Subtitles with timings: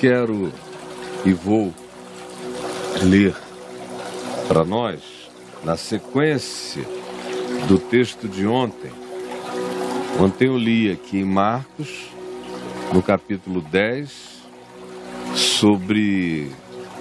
[0.00, 0.50] quero
[1.26, 1.74] e vou
[3.02, 3.36] ler
[4.48, 5.02] para nós,
[5.62, 6.82] na sequência
[7.68, 8.90] do texto de ontem.
[10.18, 12.08] Ontem eu li aqui em Marcos,
[12.94, 14.40] no capítulo 10,
[15.34, 16.50] sobre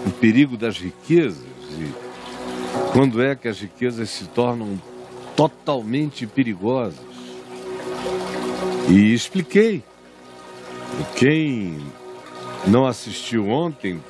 [0.05, 1.47] o perigo das riquezas
[1.79, 1.93] e
[2.91, 4.77] quando é que as riquezas se tornam
[5.37, 6.99] totalmente perigosas.
[8.89, 9.83] E expliquei.
[11.15, 11.77] Quem
[12.67, 14.03] não assistiu ontem,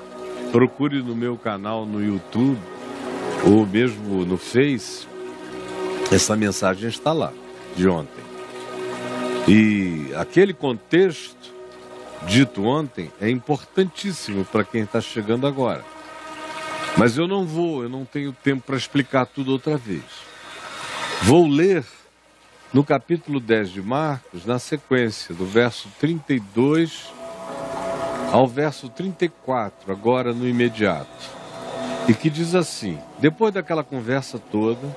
[0.52, 2.59] procure no meu canal no YouTube
[3.45, 5.07] ou mesmo no Face.
[6.12, 7.31] Essa mensagem está lá,
[7.76, 8.23] de ontem.
[9.48, 11.54] E aquele contexto
[12.27, 15.84] dito ontem é importantíssimo para quem está chegando agora.
[16.98, 20.04] Mas eu não vou, eu não tenho tempo para explicar tudo outra vez.
[21.21, 21.85] Vou ler
[22.73, 27.18] no capítulo 10 de Marcos, na sequência, do verso 32
[28.32, 31.10] ao verso 34, agora no imediato.
[32.08, 34.88] E que diz assim: depois daquela conversa toda,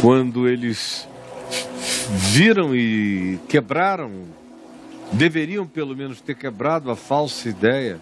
[0.00, 1.08] quando eles
[2.08, 4.10] viram e quebraram,
[5.12, 8.00] deveriam pelo menos ter quebrado a falsa ideia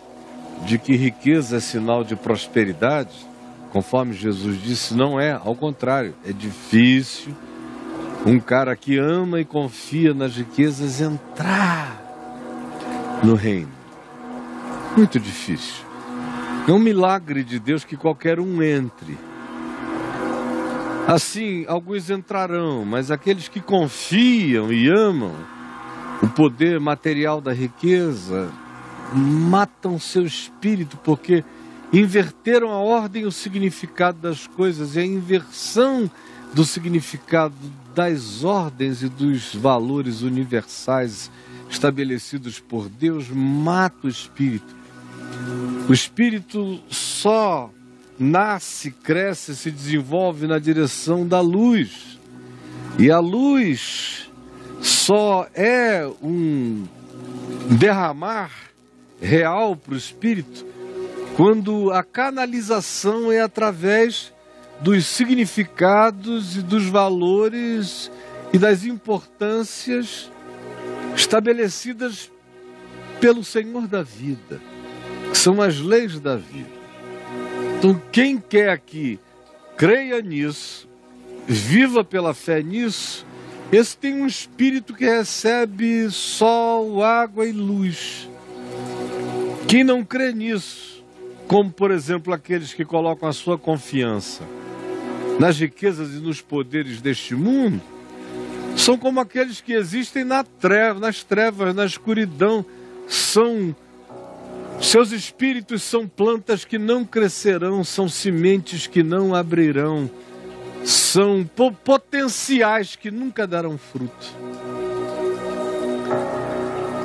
[0.65, 3.15] de que riqueza é sinal de prosperidade,
[3.73, 7.35] conforme Jesus disse, não é, ao contrário, é difícil
[8.27, 11.99] um cara que ama e confia nas riquezas entrar
[13.23, 13.80] no reino.
[14.97, 15.85] Muito difícil.
[16.67, 19.17] É um milagre de Deus que qualquer um entre.
[21.07, 25.35] Assim, alguns entrarão, mas aqueles que confiam e amam
[26.23, 28.51] o poder material da riqueza
[29.13, 31.43] matam seu espírito porque
[31.93, 36.09] inverteram a ordem e o significado das coisas e a inversão
[36.55, 37.55] do significado
[37.95, 41.31] das ordens e dos valores universais
[41.69, 44.80] estabelecidos por Deus mata o espírito.
[45.89, 47.71] O espírito só
[48.19, 52.19] nasce, cresce, se desenvolve na direção da luz.
[52.99, 54.31] E a luz
[54.81, 56.87] só é um
[57.79, 58.51] derramar
[59.21, 60.65] real para o espírito
[61.37, 64.33] quando a canalização é através
[64.81, 68.11] dos significados e dos valores
[68.53, 70.31] e das importâncias
[71.15, 72.31] estabelecidas
[73.21, 74.61] pelo Senhor da vida,
[75.41, 76.69] são as leis da vida.
[77.79, 79.19] Então, quem quer que
[79.75, 80.87] creia nisso,
[81.47, 83.27] viva pela fé nisso,
[83.73, 88.29] esse tem um espírito que recebe sol, água e luz.
[89.67, 91.03] Quem não crê nisso,
[91.49, 94.45] como por exemplo aqueles que colocam a sua confiança
[95.39, 97.81] nas riquezas e nos poderes deste mundo,
[98.77, 102.63] são como aqueles que existem na treva, nas trevas, na escuridão,
[103.09, 103.75] são
[104.81, 110.11] seus espíritos são plantas que não crescerão, são sementes que não abrirão,
[110.85, 111.49] são
[111.85, 114.35] potenciais que nunca darão fruto.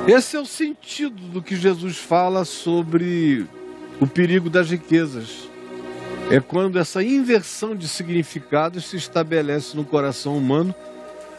[0.08, 3.44] Esse é o sentido do que Jesus fala sobre
[4.00, 5.48] o perigo das riquezas.
[6.30, 10.74] É quando essa inversão de significados se estabelece no coração humano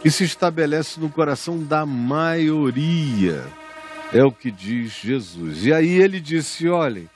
[0.04, 3.44] e se estabelece no coração da maioria.
[4.13, 5.66] É o que diz Jesus.
[5.66, 7.09] E aí ele disse: olhem,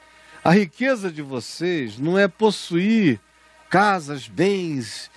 [0.44, 3.20] a riqueza de vocês não é possuir
[3.70, 5.10] casas, bens,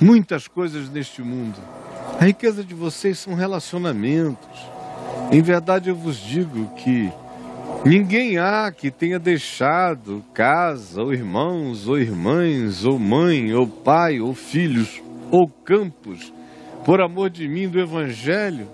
[0.00, 1.58] muitas coisas neste mundo.
[2.20, 4.80] A riqueza de vocês são relacionamentos
[5.32, 7.08] em verdade eu vos digo que
[7.86, 14.34] ninguém há que tenha deixado casa, ou irmãos, ou irmãs, ou mãe, ou pai, ou
[14.34, 15.00] filhos,
[15.30, 16.32] ou campos,
[16.84, 18.68] por amor de mim do Evangelho,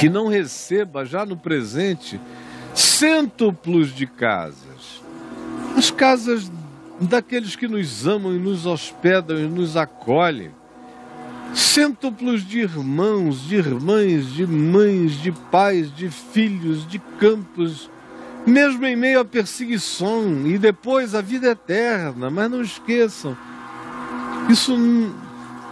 [0.00, 2.18] que não receba já no presente
[2.74, 5.02] cêntuplos de casas.
[5.76, 6.50] As casas
[6.98, 10.50] daqueles que nos amam e nos hospedam e nos acolhem
[11.54, 17.90] Cêntuplos de irmãos, de irmãs, de mães, de pais, de filhos, de campos,
[18.46, 22.30] mesmo em meio à perseguição e depois a vida eterna.
[22.30, 23.36] Mas não esqueçam,
[24.48, 24.76] isso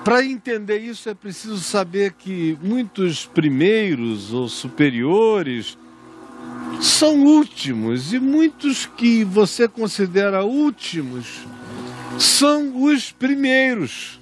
[0.05, 5.77] para entender isso é preciso saber que muitos primeiros ou superiores
[6.81, 11.47] são últimos e muitos que você considera últimos
[12.19, 14.19] são os primeiros.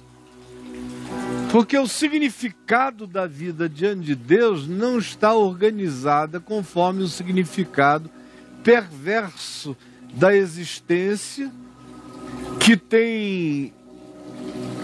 [1.51, 8.09] Porque o significado da vida diante de Deus não está organizada conforme o significado
[8.63, 9.77] perverso
[10.13, 11.51] da existência,
[12.59, 13.73] que tem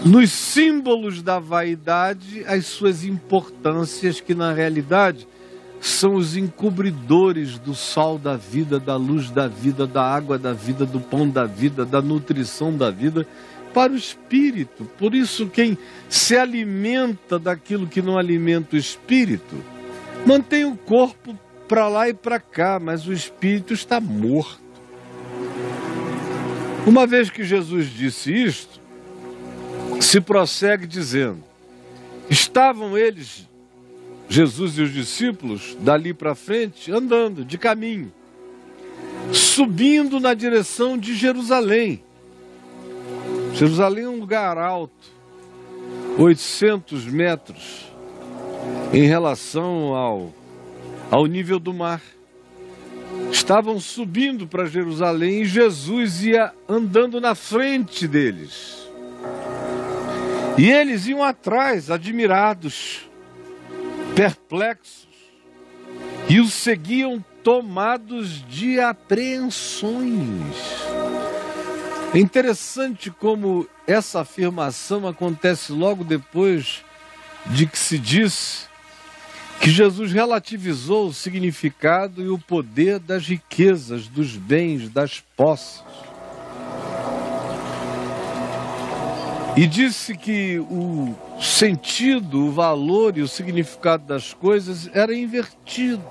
[0.04, 5.26] nos símbolos da vaidade as suas importâncias, que na realidade
[5.80, 10.84] são os encobridores do sol da vida, da luz da vida, da água da vida,
[10.84, 13.26] do pão da vida, da nutrição da vida
[13.72, 14.84] para o espírito.
[14.98, 15.76] Por isso, quem
[16.08, 19.56] se alimenta daquilo que não alimenta o espírito,
[20.24, 21.36] mantém o corpo
[21.66, 24.62] para lá e para cá, mas o espírito está morto.
[26.86, 28.83] Uma vez que Jesus disse isto,
[30.04, 31.42] se prossegue dizendo:
[32.28, 33.48] estavam eles,
[34.28, 38.12] Jesus e os discípulos, dali para frente, andando de caminho,
[39.32, 42.02] subindo na direção de Jerusalém.
[43.54, 44.92] Jerusalém é um lugar alto,
[46.18, 47.86] 800 metros
[48.92, 50.32] em relação ao,
[51.10, 52.02] ao nível do mar.
[53.30, 58.83] Estavam subindo para Jerusalém e Jesus ia andando na frente deles.
[60.56, 63.08] E eles iam atrás, admirados,
[64.14, 65.08] perplexos,
[66.28, 70.54] e os seguiam tomados de apreensões.
[72.14, 76.84] É interessante como essa afirmação acontece logo depois
[77.46, 78.68] de que se diz
[79.60, 85.82] que Jesus relativizou o significado e o poder das riquezas, dos bens, das posses.
[89.56, 96.02] E disse que o sentido, o valor e o significado das coisas era invertido.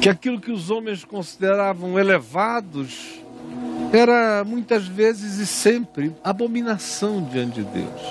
[0.00, 3.20] Que aquilo que os homens consideravam elevados
[3.92, 8.02] era muitas vezes e sempre abominação diante de Deus.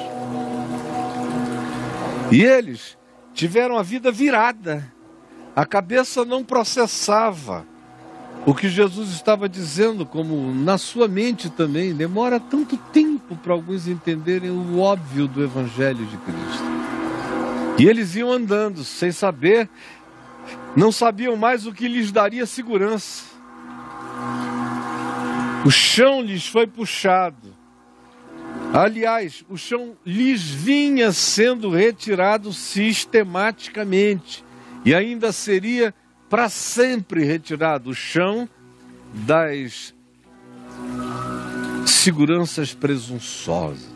[2.30, 2.98] E eles
[3.34, 4.92] tiveram a vida virada,
[5.56, 7.66] a cabeça não processava
[8.45, 11.94] o que Jesus estava dizendo, como na sua mente também.
[11.94, 16.77] Demora tanto tempo para alguns entenderem o óbvio do Evangelho de Cristo.
[17.79, 19.69] E eles iam andando sem saber,
[20.75, 23.25] não sabiam mais o que lhes daria segurança.
[25.65, 27.56] O chão lhes foi puxado.
[28.74, 34.44] Aliás, o chão lhes vinha sendo retirado sistematicamente
[34.83, 35.94] e ainda seria
[36.29, 38.47] para sempre retirado o chão
[39.13, 39.94] das
[41.92, 43.88] seguranças presunçosas.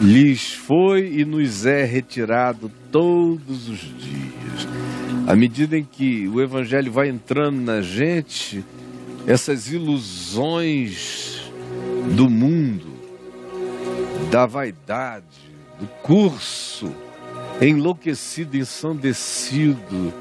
[0.00, 4.68] Lhes foi e nos é retirado todos os dias.
[5.26, 8.64] À medida em que o Evangelho vai entrando na gente,
[9.26, 11.50] essas ilusões
[12.14, 12.86] do mundo,
[14.30, 15.24] da vaidade,
[15.80, 16.94] do curso
[17.60, 20.12] enlouquecido, ensandecido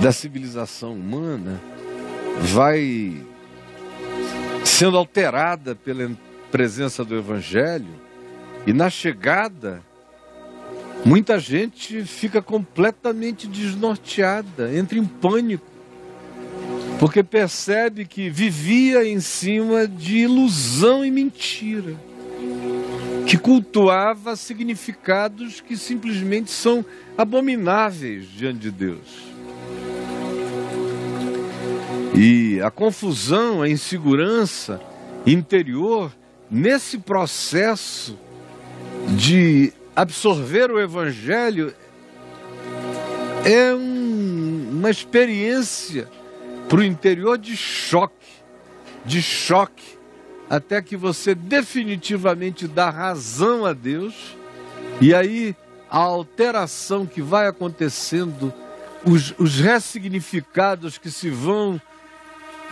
[0.00, 1.60] da civilização humana,
[2.40, 3.16] vai
[4.66, 6.10] sendo alterada pela
[6.50, 7.94] presença do Evangelho
[8.66, 9.82] e na chegada
[11.04, 15.76] muita gente fica completamente desnorteada, entra em pânico
[16.98, 21.94] porque percebe que vivia em cima de ilusão e mentira,
[23.26, 26.84] que cultuava significados que simplesmente são
[27.16, 29.35] abomináveis diante de Deus.
[32.16, 34.80] E a confusão, a insegurança
[35.26, 36.10] interior,
[36.50, 38.18] nesse processo
[39.08, 41.74] de absorver o Evangelho,
[43.44, 46.08] é um, uma experiência
[46.70, 48.14] para o interior de choque,
[49.04, 49.98] de choque,
[50.48, 54.38] até que você definitivamente dá razão a Deus,
[55.02, 55.54] e aí
[55.90, 58.54] a alteração que vai acontecendo,
[59.04, 61.78] os, os ressignificados que se vão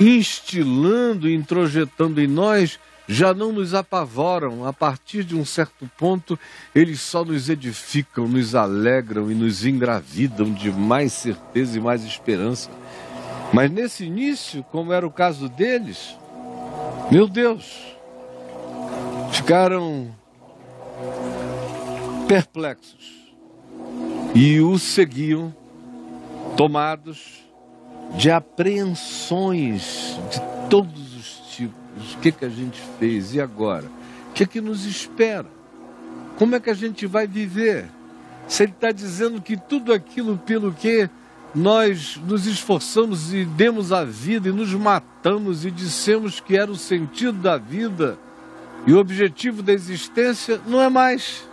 [0.00, 4.66] instilando, introjetando em nós, já não nos apavoram.
[4.66, 6.38] A partir de um certo ponto,
[6.74, 12.70] eles só nos edificam, nos alegram e nos engravidam de mais certeza e mais esperança.
[13.52, 16.16] Mas nesse início, como era o caso deles,
[17.10, 17.96] meu Deus,
[19.32, 20.14] ficaram
[22.26, 23.32] perplexos
[24.34, 25.54] e o seguiam,
[26.56, 27.43] tomados
[28.16, 32.14] de apreensões de todos os tipos.
[32.14, 33.86] O que, que a gente fez e agora?
[34.30, 35.46] O que, que nos espera?
[36.36, 37.88] Como é que a gente vai viver?
[38.48, 41.08] Se ele está dizendo que tudo aquilo pelo que
[41.54, 46.76] nós nos esforçamos e demos a vida e nos matamos e dissemos que era o
[46.76, 48.18] sentido da vida
[48.86, 51.48] e o objetivo da existência, não é mais.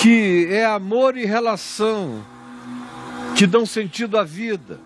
[0.00, 2.22] Que é amor e relação
[3.36, 4.80] que dão sentido à vida.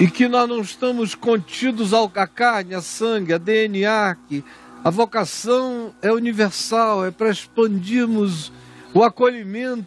[0.00, 4.44] E que nós não estamos contidos à carne, a sangue, a DNA, que
[4.82, 8.52] a vocação é universal, é para expandirmos
[8.92, 9.86] o acolhimento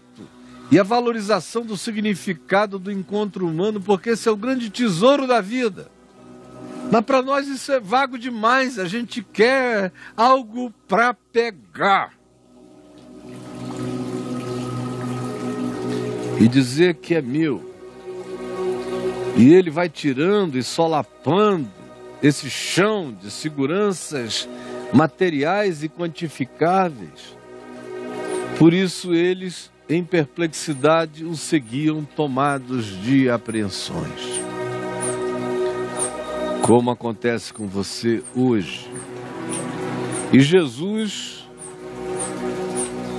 [0.72, 5.42] e a valorização do significado do encontro humano, porque esse é o grande tesouro da
[5.42, 5.92] vida.
[6.90, 12.14] Mas para nós isso é vago demais, a gente quer algo para pegar.
[16.40, 17.74] E dizer que é meu.
[19.36, 21.70] E ele vai tirando e solapando
[22.22, 24.48] esse chão de seguranças
[24.94, 27.36] materiais e quantificáveis.
[28.58, 34.42] Por isso eles, em perplexidade, o seguiam tomados de apreensões.
[36.64, 38.90] Como acontece com você hoje.
[40.34, 41.48] E Jesus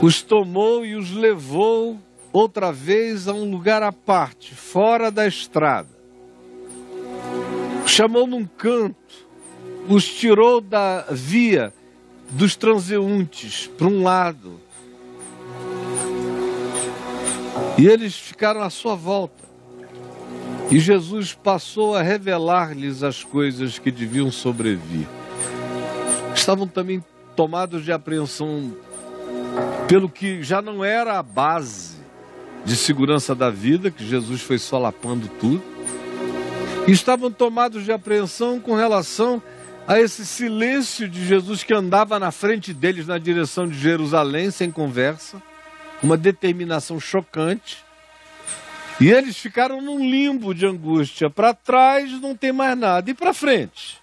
[0.03, 1.99] os tomou e os levou
[2.33, 5.89] outra vez a um lugar à parte, fora da estrada.
[7.87, 9.27] Chamou num canto,
[9.89, 11.73] os tirou da via
[12.31, 14.61] dos transeuntes para um lado.
[17.79, 19.49] E eles ficaram à sua volta.
[20.71, 25.07] E Jesus passou a revelar-lhes as coisas que deviam sobrevir.
[26.35, 27.03] Estavam também
[27.35, 28.77] tomados de apreensão
[29.89, 31.88] pelo que já não era a base
[32.65, 35.63] de segurança da vida, que Jesus foi solapando tudo.
[36.87, 39.43] E estavam tomados de apreensão com relação
[39.87, 44.71] a esse silêncio de Jesus que andava na frente deles na direção de Jerusalém sem
[44.71, 45.43] conversa,
[46.03, 47.79] uma determinação chocante.
[49.01, 51.31] E eles ficaram num limbo de angústia.
[51.31, 53.99] Para trás não tem mais nada, e para frente?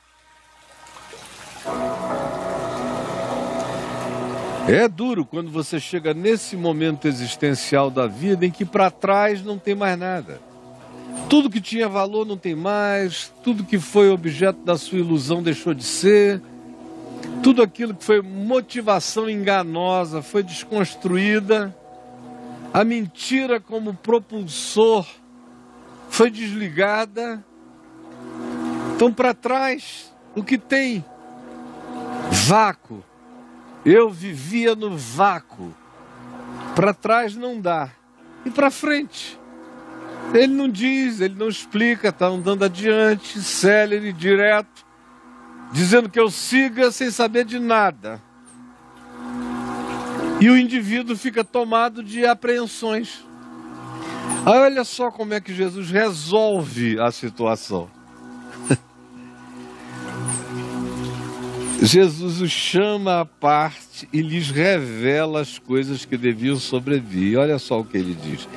[4.67, 9.57] É duro quando você chega nesse momento existencial da vida em que para trás não
[9.57, 10.41] tem mais nada.
[11.29, 15.73] Tudo que tinha valor não tem mais, tudo que foi objeto da sua ilusão deixou
[15.73, 16.41] de ser,
[17.43, 21.75] tudo aquilo que foi motivação enganosa foi desconstruída
[22.75, 25.07] a mentira como propulsor
[26.09, 27.41] foi desligada.
[28.93, 31.05] Então, para trás, o que tem?
[32.29, 33.01] Vácuo.
[33.85, 35.71] Eu vivia no vácuo.
[36.75, 37.91] Para trás não dá.
[38.43, 39.39] E para frente?
[40.33, 44.85] Ele não diz, ele não explica, está andando adiante, célere, direto,
[45.71, 48.21] dizendo que eu siga sem saber de nada.
[50.41, 53.23] E o indivíduo fica tomado de apreensões.
[54.45, 57.89] Olha só como é que Jesus resolve a situação.
[61.81, 67.37] Jesus os chama à parte e lhes revela as coisas que deviam sobrevir.
[67.37, 68.47] Olha só o que ele diz: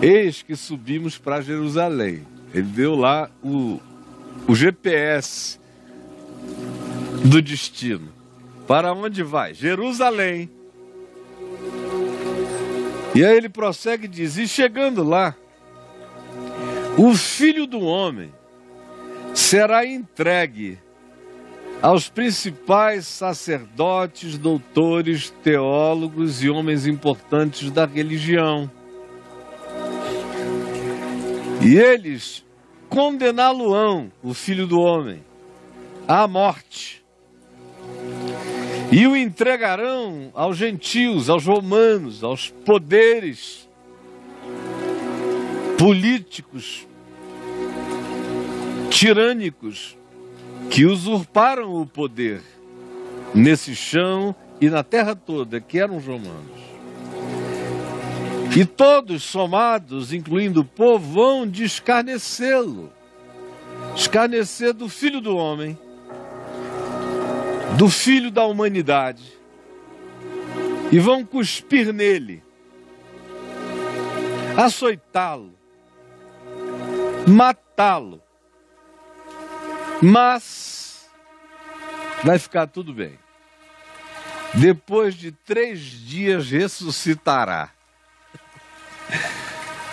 [0.00, 2.26] Eis que subimos para Jerusalém.
[2.54, 3.80] Ele deu lá o,
[4.46, 5.58] o GPS
[7.24, 8.08] do destino.
[8.66, 9.54] Para onde vai?
[9.54, 10.50] Jerusalém.
[13.14, 15.36] E aí ele prossegue e diz: E chegando lá,
[16.96, 18.32] o filho do homem
[19.34, 20.78] será entregue
[21.82, 28.70] aos principais sacerdotes, doutores, teólogos e homens importantes da religião.
[31.60, 32.44] E eles
[32.88, 35.24] condená-lo-ão, o filho do homem,
[36.06, 37.02] à morte
[38.92, 43.68] e o entregarão aos gentios, aos romanos, aos poderes
[45.78, 46.86] políticos,
[48.90, 49.96] tirânicos,
[50.70, 52.42] que usurparam o poder
[53.34, 56.62] nesse chão e na terra toda, que eram os romanos.
[58.56, 62.92] E todos somados, incluindo o povo, vão de escarnecê-lo,
[63.94, 65.78] escarnecer do filho do homem
[67.76, 69.32] do filho da humanidade
[70.90, 72.42] e vão cuspir nele,
[74.56, 75.52] açoitá-lo,
[77.26, 78.21] matá-lo.
[80.02, 81.08] Mas
[82.24, 83.16] vai ficar tudo bem.
[84.52, 87.70] Depois de três dias ressuscitará.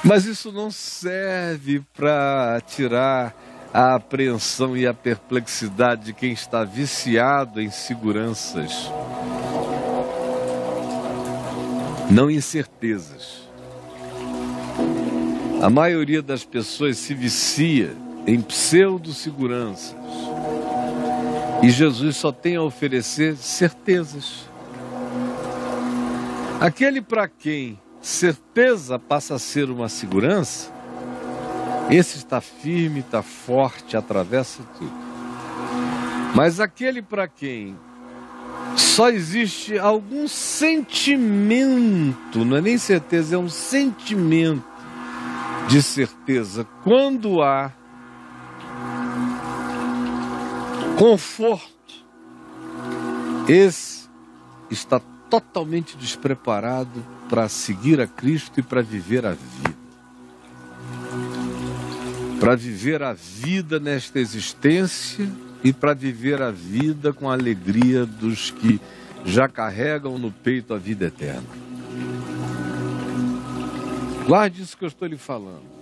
[0.03, 3.35] Mas isso não serve para tirar
[3.71, 8.91] a apreensão e a perplexidade de quem está viciado em seguranças,
[12.09, 13.47] não incertezas.
[15.61, 17.95] A maioria das pessoas se vicia
[18.29, 19.95] em pseudo-seguranças.
[21.63, 24.47] E Jesus só tem a oferecer certezas.
[26.61, 30.71] Aquele para quem certeza passa a ser uma segurança,
[31.89, 34.93] esse está firme, está forte, atravessa tudo.
[36.35, 37.75] Mas aquele para quem
[38.75, 41.65] só existe algum sentimento,
[42.45, 44.69] não é nem certeza, é um sentimento
[45.67, 47.71] de certeza quando há
[50.99, 51.69] conforto.
[53.47, 54.09] Esse
[54.69, 59.79] está totalmente despreparado para seguir a Cristo e para viver a vida.
[62.37, 65.25] Para viver a vida nesta existência
[65.63, 68.81] e para viver a vida com a alegria dos que
[69.23, 71.47] já carregam no peito a vida eterna.
[74.27, 75.78] Guarde isso que eu estou lhe falando.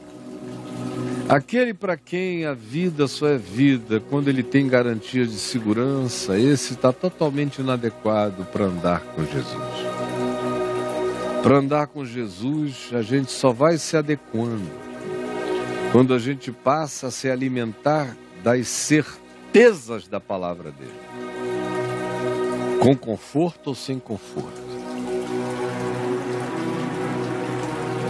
[1.29, 6.73] Aquele para quem a vida só é vida, quando ele tem garantias de segurança, esse
[6.73, 9.53] está totalmente inadequado para andar com Jesus.
[11.43, 14.71] Para andar com Jesus, a gente só vai se adequando
[15.91, 20.91] quando a gente passa a se alimentar das certezas da palavra dele.
[22.79, 24.61] Com conforto ou sem conforto.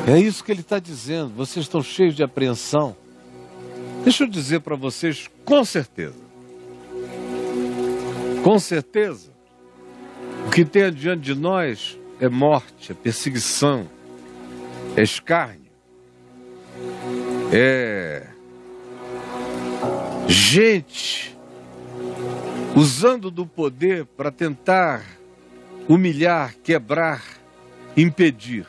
[0.08, 1.34] É isso que ele está dizendo.
[1.34, 2.96] Vocês estão cheios de apreensão.
[4.08, 6.24] Deixa eu dizer para vocês com certeza.
[8.42, 9.34] Com certeza.
[10.46, 13.86] O que tem adiante de nós é morte, é perseguição,
[14.96, 15.70] é escárnio,
[17.52, 18.28] é
[20.26, 21.38] gente
[22.78, 25.04] usando do poder para tentar
[25.86, 27.26] humilhar, quebrar,
[27.98, 28.66] impedir.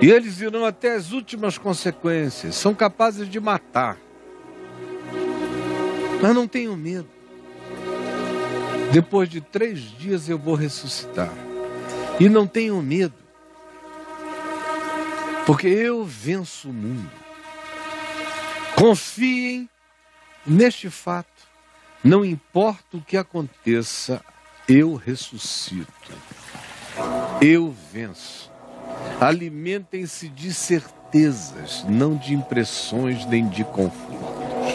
[0.00, 3.98] E eles irão até as últimas consequências, são capazes de matar.
[6.22, 7.08] Mas não tenham medo.
[8.92, 11.32] Depois de três dias eu vou ressuscitar.
[12.18, 13.14] E não tenham medo,
[15.46, 17.10] porque eu venço o mundo.
[18.76, 19.68] Confiem
[20.46, 21.28] neste fato.
[22.02, 24.22] Não importa o que aconteça,
[24.68, 26.12] eu ressuscito.
[27.40, 28.49] Eu venço.
[29.20, 34.74] Alimentem-se de certezas, não de impressões nem de confortos.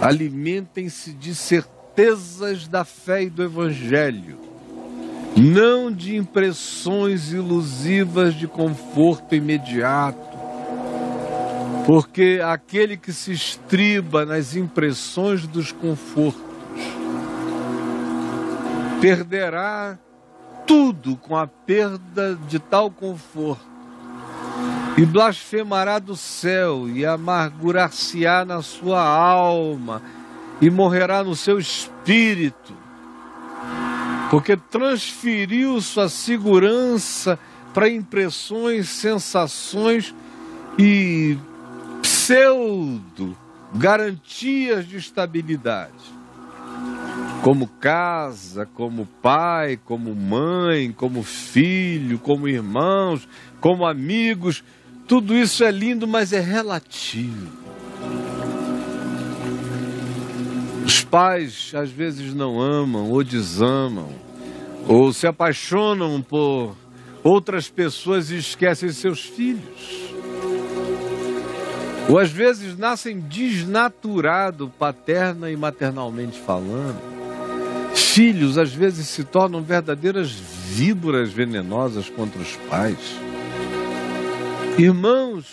[0.00, 4.38] Alimentem-se de certezas da fé e do Evangelho,
[5.36, 10.36] não de impressões ilusivas de conforto imediato
[11.86, 16.42] porque aquele que se estriba nas impressões dos confortos
[19.00, 19.96] perderá
[20.66, 23.64] tudo com a perda de tal conforto.
[24.98, 30.02] E blasfemará do céu e amargurar-se-á na sua alma
[30.60, 32.74] e morrerá no seu espírito,
[34.30, 37.38] porque transferiu sua segurança
[37.74, 40.14] para impressões, sensações
[40.78, 41.36] e
[42.00, 43.36] pseudo
[43.74, 46.15] garantias de estabilidade,
[47.46, 53.28] como casa, como pai, como mãe, como filho, como irmãos,
[53.60, 54.64] como amigos,
[55.06, 57.46] tudo isso é lindo, mas é relativo.
[60.84, 64.08] Os pais às vezes não amam ou desamam,
[64.88, 66.74] ou se apaixonam por
[67.22, 70.10] outras pessoas e esquecem seus filhos.
[72.08, 77.15] Ou às vezes nascem desnaturado, paterna e maternalmente falando.
[77.96, 82.98] Filhos às vezes se tornam verdadeiras víboras venenosas contra os pais.
[84.78, 85.46] Irmãos,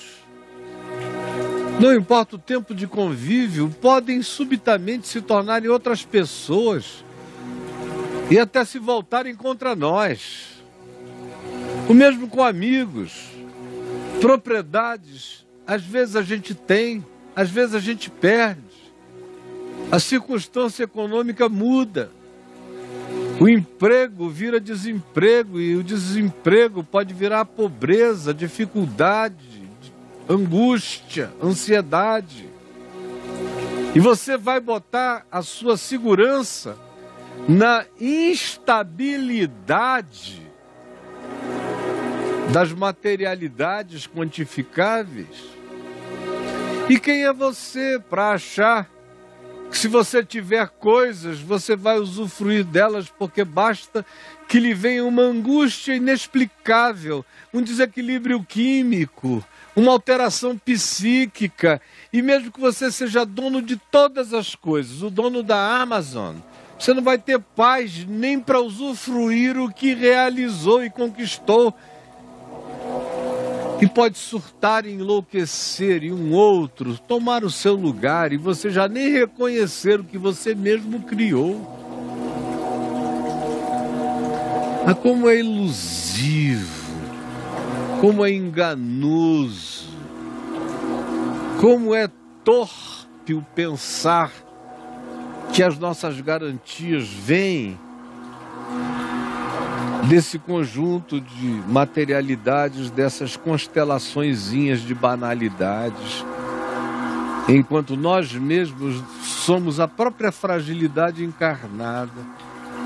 [1.80, 7.04] não importa o tempo de convívio, podem subitamente se tornarem outras pessoas
[8.30, 10.62] e até se voltarem contra nós.
[11.88, 13.30] O mesmo com amigos,
[14.20, 18.62] propriedades às vezes a gente tem, às vezes a gente perde.
[19.92, 22.12] A circunstância econômica muda.
[23.40, 29.64] O emprego vira desemprego e o desemprego pode virar pobreza, dificuldade,
[30.30, 32.50] angústia, ansiedade.
[33.96, 36.78] E você vai botar a sua segurança
[37.48, 40.44] na instabilidade
[42.52, 45.54] das materialidades quantificáveis
[46.90, 48.90] e quem é você para achar
[49.78, 54.06] se você tiver coisas, você vai usufruir delas, porque basta
[54.48, 59.44] que lhe venha uma angústia inexplicável, um desequilíbrio químico,
[59.76, 61.82] uma alteração psíquica,
[62.12, 66.36] e mesmo que você seja dono de todas as coisas, o dono da Amazon,
[66.78, 71.74] você não vai ter paz nem para usufruir o que realizou e conquistou
[73.84, 78.88] e pode surtar e enlouquecer e um outro tomar o seu lugar e você já
[78.88, 81.60] nem reconhecer o que você mesmo criou.
[84.88, 86.66] Ah, como é ilusivo,
[88.00, 89.90] como é enganoso,
[91.60, 92.10] como é
[92.42, 94.32] torpe o pensar
[95.52, 97.78] que as nossas garantias vêm
[100.08, 106.26] desse conjunto de materialidades, dessas constelaçõezinhas de banalidades,
[107.48, 112.12] enquanto nós mesmos somos a própria fragilidade encarnada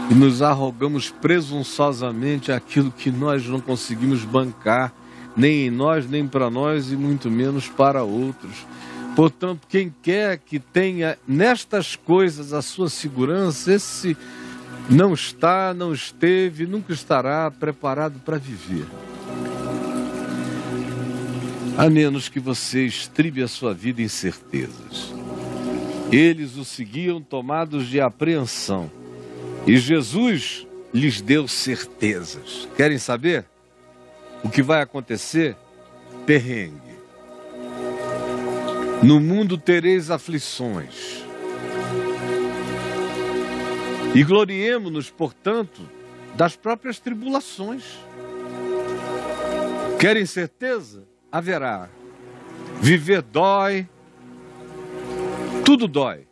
[0.10, 4.94] e nos arrogamos presunçosamente aquilo que nós não conseguimos bancar,
[5.36, 8.66] nem em nós, nem para nós e muito menos para outros.
[9.16, 14.16] Portanto, quem quer que tenha nestas coisas a sua segurança, esse
[14.89, 18.86] não está, não esteve, nunca estará preparado para viver.
[21.78, 25.13] A menos que você estribe a sua vida em certezas.
[26.12, 28.89] Eles o seguiam tomados de apreensão
[29.65, 32.67] e Jesus lhes deu certezas.
[32.78, 33.45] Querem saber?
[34.43, 35.56] O que vai acontecer?
[36.26, 36.97] Perrengue.
[39.04, 41.27] No mundo tereis aflições.
[44.18, 45.88] E gloriemo-nos, portanto,
[46.34, 47.84] das próprias tribulações.
[50.00, 51.08] Querem certeza?
[51.32, 51.88] Haverá.
[52.82, 53.88] Viver dói,
[55.64, 56.28] tudo dói.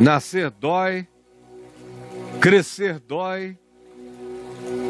[0.00, 1.06] Nascer dói,
[2.40, 3.58] Crescer dói,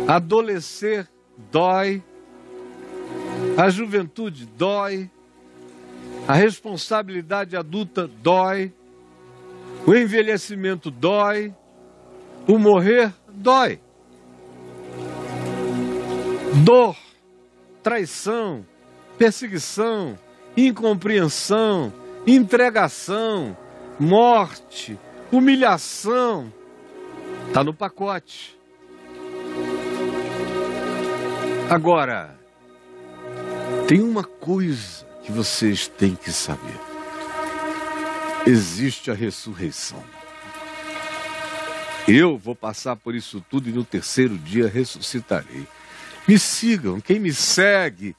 [0.07, 1.09] adolescer
[1.51, 2.01] dói,
[3.57, 5.11] a juventude dói,
[6.29, 8.73] a responsabilidade adulta dói,
[9.87, 11.55] o envelhecimento dói,
[12.49, 13.81] o morrer dói.
[16.65, 16.97] Dor,
[17.83, 18.65] traição,
[19.17, 20.19] perseguição,
[20.57, 21.93] incompreensão,
[22.27, 23.57] entregação,
[23.99, 24.99] morte,
[25.31, 26.53] humilhação,
[27.49, 28.59] Está no pacote.
[31.71, 32.37] Agora,
[33.89, 36.79] tem uma coisa que vocês têm que saber:
[38.47, 40.03] existe a ressurreição.
[42.07, 45.67] Eu vou passar por isso tudo e no terceiro dia ressuscitarei.
[46.27, 48.15] Me sigam, quem me segue,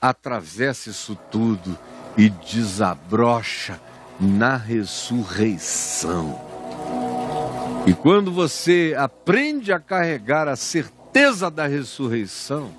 [0.00, 1.76] atravessa isso tudo
[2.16, 3.80] e desabrocha
[4.20, 6.40] na ressurreição.
[7.86, 12.72] E quando você aprende a carregar a certeza da ressurreição,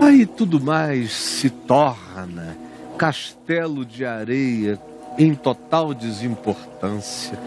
[0.00, 2.56] aí tudo mais se torna
[2.96, 4.80] castelo de areia
[5.18, 7.38] em total desimportância.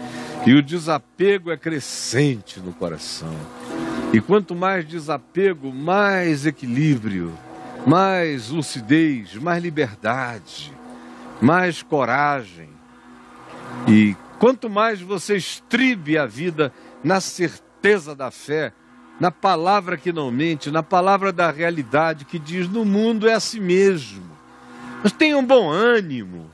[0.46, 3.34] E o desapego é crescente no coração.
[4.12, 7.32] E quanto mais desapego, mais equilíbrio,
[7.86, 10.72] mais lucidez, mais liberdade,
[11.40, 12.68] mais coragem.
[13.86, 16.72] E Quanto mais você estribe a vida
[17.04, 18.72] na certeza da fé,
[19.20, 23.60] na palavra que não mente, na palavra da realidade que diz: no mundo é assim
[23.60, 24.24] mesmo.
[25.02, 26.50] Mas tenha um bom ânimo.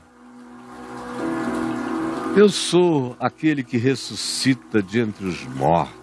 [2.37, 5.97] Eu sou aquele que ressuscita de entre os mortos.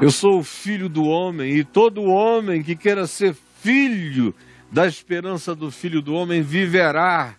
[0.00, 4.32] Eu sou o filho do homem, e todo homem que queira ser filho
[4.70, 7.34] da esperança do filho do homem viverá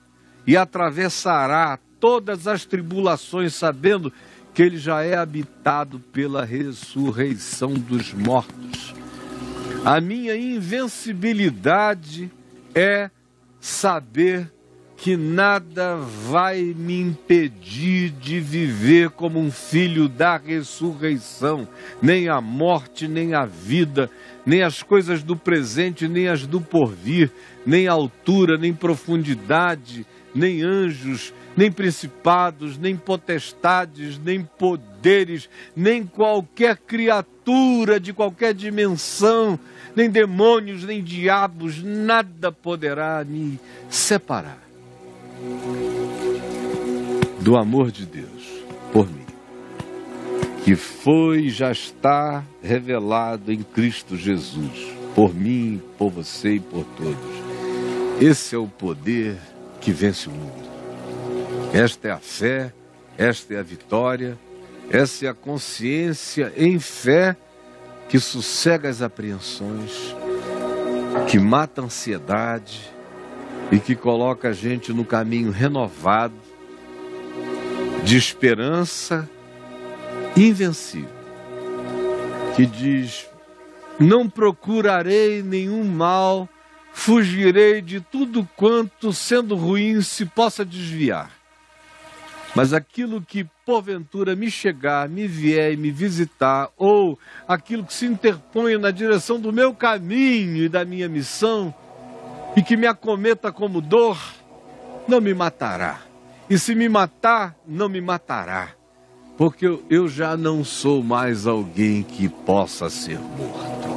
[0.45, 4.11] e atravessará todas as tribulações, sabendo
[4.53, 8.93] que ele já é habitado pela ressurreição dos mortos.
[9.85, 12.29] A minha invencibilidade
[12.75, 13.09] é
[13.61, 14.51] saber
[15.01, 21.65] que nada vai me impedir de viver como um filho da ressurreição,
[22.01, 24.09] nem a morte, nem a vida,
[24.45, 27.31] nem as coisas do presente, nem as do porvir,
[27.65, 38.01] nem altura, nem profundidade, nem anjos, nem principados, nem potestades, nem poderes, nem qualquer criatura
[38.01, 39.57] de qualquer dimensão,
[39.95, 43.57] nem demônios, nem diabos, nada poderá me
[43.89, 44.68] separar
[47.39, 49.25] do amor de Deus por mim,
[50.63, 56.85] que foi e já está revelado em Cristo Jesus, por mim, por você e por
[56.97, 58.21] todos.
[58.21, 59.37] Esse é o poder
[59.79, 60.69] que vence o mundo.
[61.73, 62.73] Esta é a fé,
[63.17, 64.37] esta é a vitória,
[64.89, 67.37] essa é a consciência em fé
[68.09, 70.15] que sossega as apreensões,
[71.27, 72.91] que mata a ansiedade
[73.71, 76.33] e que coloca a gente no caminho renovado
[78.03, 79.29] de esperança
[80.35, 81.09] invencível,
[82.55, 83.27] que diz:
[83.99, 86.49] Não procurarei nenhum mal,
[86.91, 91.31] fugirei de tudo quanto, sendo ruim, se possa desviar.
[92.55, 98.07] Mas aquilo que porventura me chegar, me vier e me visitar, ou aquilo que se
[98.07, 101.73] interpõe na direção do meu caminho e da minha missão,
[102.55, 104.17] e que me acometa como dor,
[105.07, 105.99] não me matará.
[106.49, 108.69] E se me matar, não me matará.
[109.37, 113.87] Porque eu, já não sou mais alguém que possa ser morto.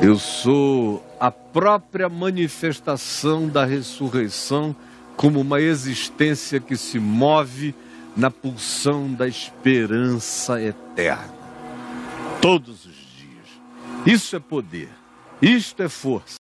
[0.00, 4.74] Eu sou a própria manifestação da ressurreição
[5.16, 7.74] como uma existência que se move
[8.16, 11.34] na pulsão da esperança eterna.
[12.40, 13.46] Todos os dias.
[14.06, 14.88] Isso é poder,
[15.42, 16.36] isto é força.